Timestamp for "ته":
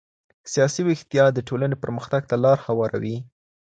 2.29-2.35